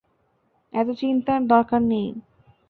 [0.73, 2.07] এতো চিন্তার দরকার নেই!